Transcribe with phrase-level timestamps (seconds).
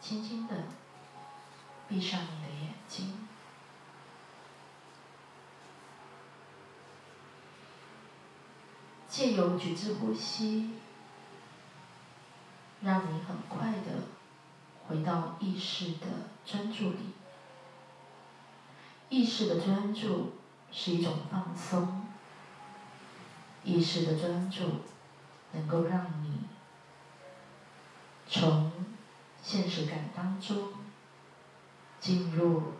[0.00, 0.64] 轻轻的
[1.88, 3.28] 闭上你的眼睛。
[9.08, 10.70] 借由觉知呼吸
[12.80, 14.04] 让你很快的
[14.86, 16.06] 回到意识的
[16.46, 17.12] 专注里。
[19.08, 20.34] 意识的专注
[20.72, 22.06] 是一种放松。
[23.62, 24.62] 意识的专注
[25.52, 26.40] 能够让你
[28.26, 28.72] 从
[29.50, 30.68] 现实感当中
[31.98, 32.74] 进入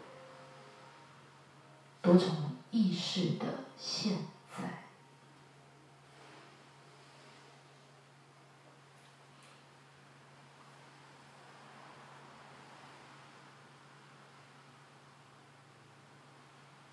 [2.00, 4.18] 多重意识的现
[4.56, 4.84] 在。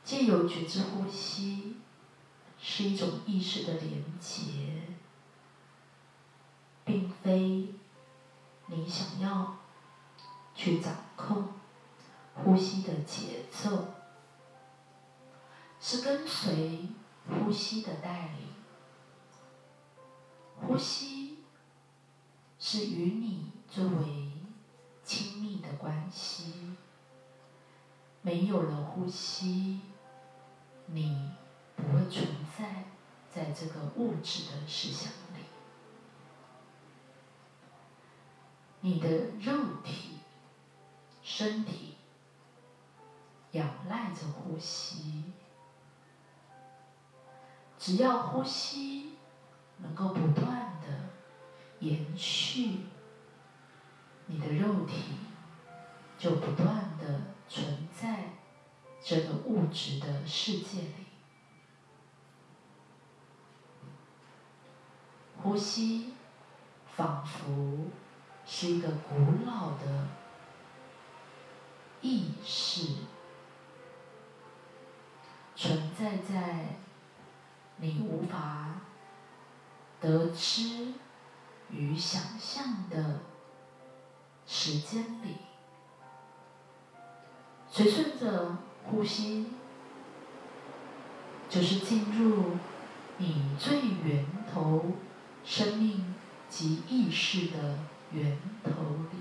[0.04, 1.78] 借由觉知呼吸，
[2.60, 4.88] 是一种意识的连结，
[6.84, 7.76] 并非
[8.66, 9.56] 你想要
[10.68, 11.48] 去掌控
[12.36, 13.86] 呼吸的节奏，
[15.80, 16.90] 是跟随
[17.26, 18.50] 呼吸的带领。
[20.60, 21.38] 呼吸
[22.60, 24.34] 是与你最为
[25.06, 26.76] 亲密的关系，
[28.22, 29.80] 没有了呼吸。
[30.88, 31.32] 你
[31.78, 32.84] 不会存在
[33.34, 35.46] 在这个物质的思想里，
[38.82, 39.08] 你的
[39.40, 39.67] 肉、
[41.38, 41.94] 身体
[43.52, 45.22] 仰赖着呼吸，
[47.78, 49.12] 只要呼吸
[49.78, 50.88] 能够不断的
[51.78, 52.86] 延续，
[54.26, 54.96] 你的肉体
[56.18, 58.30] 就不断的存在。
[59.00, 61.06] 这个物质的世界里，
[65.40, 66.16] 呼吸
[66.96, 67.92] 仿佛
[68.44, 70.08] 是一个古老的
[72.02, 72.88] 意识，
[75.56, 76.78] 存在在
[77.78, 78.82] 你无法
[80.00, 80.94] 得知
[81.70, 83.20] 与想象的
[84.46, 85.36] 时间里，
[87.70, 88.58] 随顺着。
[88.90, 89.48] 呼吸，
[91.50, 92.52] 就是进入
[93.18, 94.94] 你最源头
[95.44, 96.16] 生命
[96.48, 97.80] 及意识的
[98.14, 98.72] 源头
[99.12, 99.18] 里，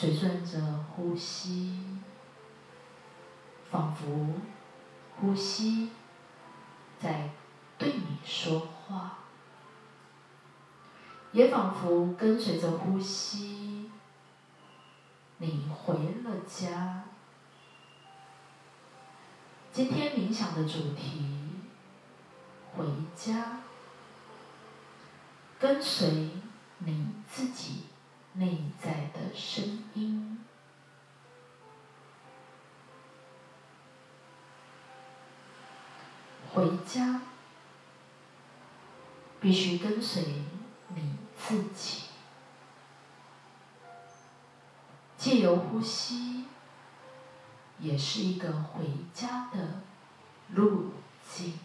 [0.00, 0.60] 随顺着
[0.94, 1.76] 呼吸，
[3.68, 4.28] 仿佛
[5.16, 5.90] 呼吸
[7.00, 7.30] 在
[7.76, 9.18] 对你说话，
[11.32, 13.90] 也仿佛跟随着呼吸。
[15.38, 15.92] 你回
[16.22, 17.02] 了家。
[19.72, 21.24] 今天冥想的主题，
[22.72, 22.86] 回
[23.16, 23.62] 家，
[25.58, 26.30] 跟随
[26.78, 27.86] 你自己
[28.34, 29.87] 内在的声音
[36.58, 37.20] 回家，
[39.40, 40.42] 必须跟随
[40.88, 42.06] 你自己。
[45.16, 46.46] 借由呼吸，
[47.78, 49.82] 也是一个回家的
[50.48, 50.94] 路
[51.30, 51.60] 径。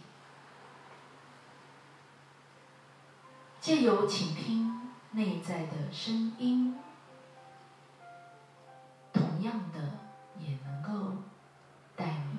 [3.60, 6.78] 借由倾听内在的声音，
[9.12, 9.98] 同样的
[10.38, 11.16] 也能够
[11.96, 12.38] 带你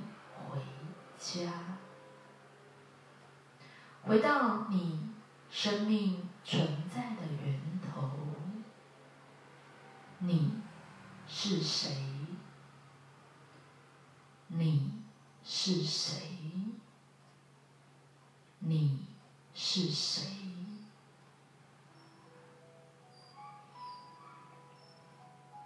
[0.50, 0.62] 回
[1.20, 1.52] 家，
[4.06, 5.10] 回到你
[5.50, 8.10] 生命存在的源头。
[10.20, 10.62] 你。
[11.28, 11.92] 是谁？
[14.48, 14.92] 你
[15.44, 16.22] 是谁？
[18.60, 19.08] 你
[19.56, 20.28] 是谁？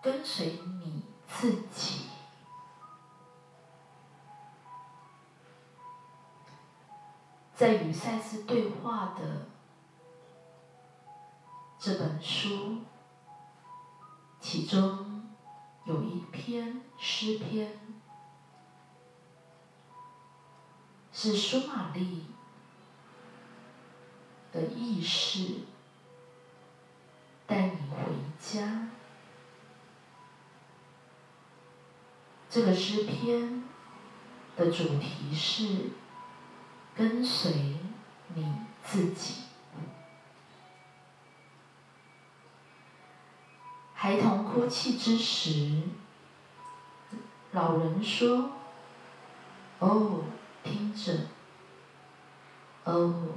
[0.02, 2.09] 跟随你自己，
[7.60, 9.48] 在与赛斯对话的
[11.78, 12.78] 这本书，
[14.40, 15.20] 其中。
[15.86, 17.80] 有一篇诗篇，
[21.12, 22.26] 是苏玛丽
[24.52, 25.62] 的意识
[27.48, 28.90] 带你回家。
[32.52, 33.64] 这个诗篇
[34.56, 35.90] 的主题是
[37.00, 37.54] 跟随
[38.36, 38.46] 你
[38.84, 39.44] 自己。
[43.94, 45.84] 孩童哭泣之时，
[47.54, 48.50] 老人说
[49.80, 50.26] ：“哦，
[50.62, 51.14] 听着，
[52.84, 53.30] 哦，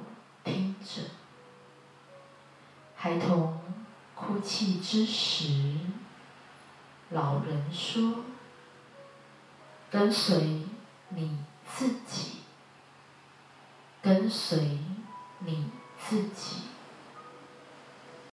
[0.43, 1.03] 听着。”
[2.99, 3.61] 孩童
[4.17, 5.77] 哭泣之时，
[7.11, 8.25] 老人说
[9.89, 10.65] ：“跟随
[11.11, 12.42] 你自己，
[14.03, 14.59] 跟随
[15.39, 16.72] 你自己。